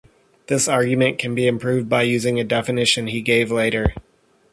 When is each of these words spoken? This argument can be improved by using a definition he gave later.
This 0.47 0.67
argument 0.67 1.19
can 1.19 1.35
be 1.35 1.45
improved 1.45 1.87
by 1.87 2.01
using 2.01 2.39
a 2.39 2.43
definition 2.43 3.05
he 3.05 3.21
gave 3.21 3.51
later. 3.51 3.93